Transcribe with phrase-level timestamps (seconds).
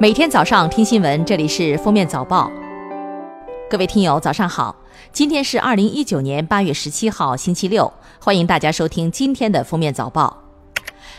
[0.00, 2.50] 每天早上听新闻，这里是封面早报。
[3.70, 4.74] 各位听友，早上好！
[5.12, 7.90] 今天是二零一九年八月十七号，星期六。
[8.18, 10.36] 欢迎大家收听今天的封面早报。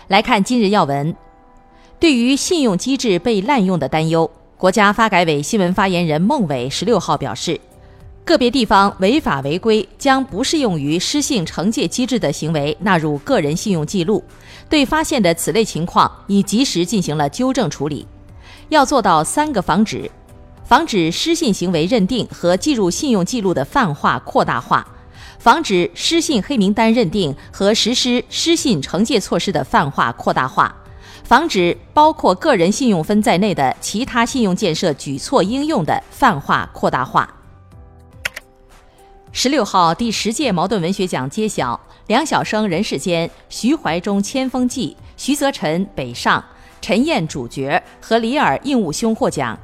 [0.10, 1.16] 来看今日要闻。
[2.02, 7.58] 对于信用机制被滥用的担忧，国家发改委新闻发言人孟伟十六号表示，
[8.26, 14.22] 个别地方违法违规将不适用于失信惩戒机制的行为纳入个人信用记录，
[14.68, 18.06] 对发现的此类情况已及时进行了纠正处理。
[18.70, 20.10] 要做到三个防止：
[20.64, 24.84] 防止失信行为认定和计入信用记录的泛化扩大化；
[25.38, 30.74] 防止失信黑名单认定和实施失信惩戒措施的泛化扩大化；
[31.24, 37.32] 防止包括个人信用分在内的其他信用建设举措应用的泛化扩大化。
[39.32, 46.40] 十六号，第十届茅盾文学奖揭晓，梁晓声《人世间》，徐怀中《千峰记》，徐则臣《北上》。
[46.86, 49.58] 陈燕主角和李尔应物兄获奖。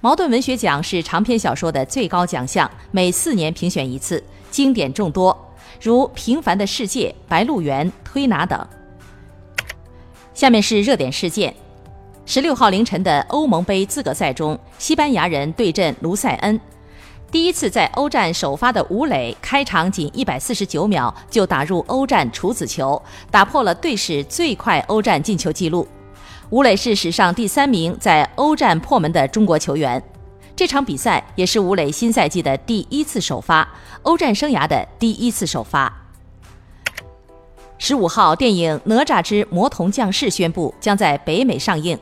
[0.00, 8.66] 茅盾文学奖是长篇小说的最高奖项，每四年评选一次，经典众多，如《平凡的世界》《白鹿原》《推拿》等。
[10.34, 11.54] 下面是热点事件：
[12.26, 16.60] 十六号凌晨的欧盟杯资格赛中，西班牙人对阵卢塞恩。
[17.30, 25.86] 第一次在欧战首发的吴磊，开场仅一百四十九秒就打入欧战处子球，打破了队史最快欧战进球纪录。
[26.50, 30.02] 吴磊是史上第三名在欧战破门的中国球员，
[30.56, 33.68] 这场比赛也是吴磊新赛季的第一次首发，
[34.00, 35.92] 欧战生涯的第一次首发。
[37.76, 41.98] 十五号，电影《哪吒之魔童降世》宣布将在北美上映，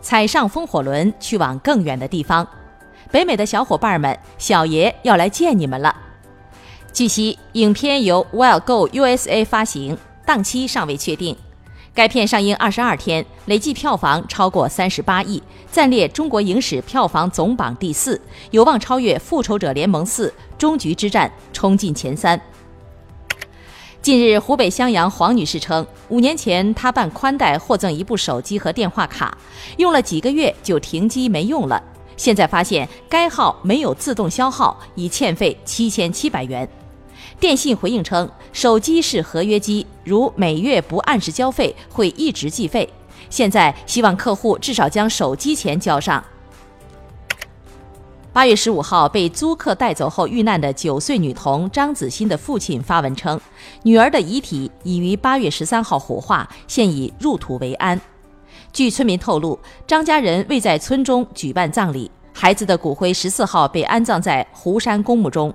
[0.00, 2.46] 踩上风火轮去往更远的地方。
[3.10, 5.94] 北美的小伙伴们，小爷要来见你们了。
[6.90, 11.36] 据悉，影片由 Well Go USA 发行，档期尚未确定。
[11.92, 18.20] 该片上映二十二天，累计票房超过三十八亿，暂列中国影史票房总榜第四，
[18.52, 22.40] 有望超越《复仇者联盟四》《终局之战》，冲进前三。
[24.00, 29.36] 近日，湖北襄阳黄女士称，五年前她办宽带获赠一部手机和电话卡，
[29.78, 31.82] 用了几个月就停机没用了，
[32.16, 36.66] 现在发现该号没有自动消耗，已欠费七千七百元。
[37.40, 42.86] 电信回应称，手机是合约机，如每月不按时交费，会一直计费。
[43.30, 46.22] 现在希望客户至少将手机钱交上。
[48.30, 53.40] 八月十五号，被租客带走后遇难的九岁女童张子欣的父亲发文称，
[53.84, 57.98] 女儿的遗体已于八月十三号火化，现已入土为安。
[58.70, 65.52] 据村民透露，张家人未在村中举办葬礼，孩子的骨灰十四号被安葬在湖山公墓中。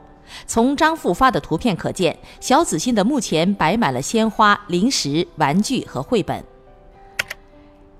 [0.47, 6.43] 从张父发的图片可见，小子欣的墓前摆满了鲜花、零食、玩具和绘本。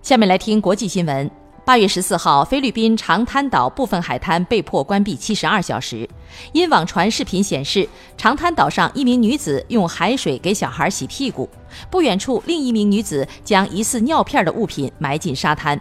[0.02, 1.30] 下面来听国际新闻。
[1.66, 6.08] 八月十四号，菲律宾长滩岛部分海滩被迫关闭七十二小时，
[6.53, 11.50] 因网传视频显示，长滩岛上一名女子用海水给小孩洗屁股，
[11.90, 15.80] 不远处另一名女子将疑似尿片的物品埋进沙滩。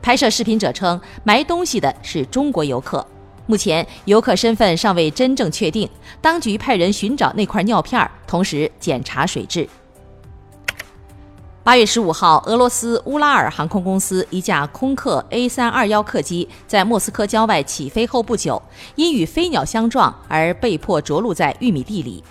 [0.00, 3.06] 拍摄视频者称，埋东西的是中国游客。
[3.46, 5.88] 目前游客身份尚未真正确定，
[6.20, 9.68] 当局派人寻找那块尿片，同时检查水质。
[11.64, 18.60] 八月十五号，俄罗斯乌拉尔航空公司一架空客 A 三二幺客机在莫斯科郊外起飞后不久，
[18.96, 22.22] 因与飞鸟相撞而被迫着陆在玉米地里。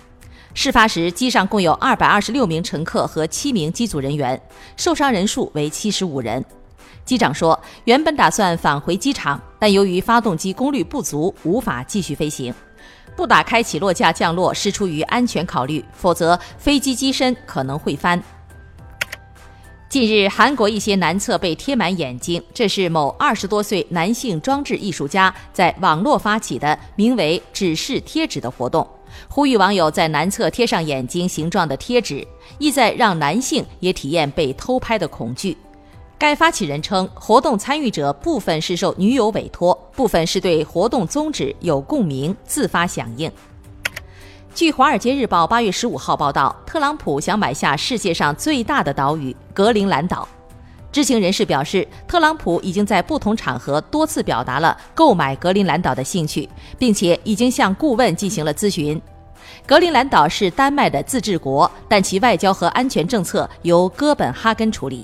[0.54, 4.42] 事发时，机上共有二百二十六名乘客和七名机组人员，
[4.76, 6.44] 受伤人数为七十五人。
[7.06, 12.52] 机长说，原本打算返回机场，但由于发动机功率不足，无法继续飞行。
[13.16, 18.20] 不打开起落架降落是出于安全考虑，否则飞机机身可能会翻。
[19.88, 28.88] 近日，韩国一些男厕被贴满眼睛，这是某二十多岁男性装置艺术家在网络发起的名为“指示贴纸”的活动，
[29.28, 32.28] 呼吁网友在男厕贴上眼睛形状的贴纸，
[32.58, 35.56] 意在让男性也体验被偷拍的恐惧。
[36.22, 43.32] 该发起人称，活动参与者部分是受女友委托，部分是对活动宗旨有共鸣，自发响应。
[44.54, 50.28] 据《华尔街日报》八月十五号报道，特朗普想买下世界上最大的岛屿格陵兰岛。
[50.92, 56.48] 知情人士表示，特朗普已经在不同场合多次表达了购买格陵兰岛的兴趣，
[56.78, 59.02] 并且已经向顾问进行了咨询。
[59.66, 65.04] 格陵兰岛是丹麦的自治国，但其外交和安全政策由哥本哈根处理。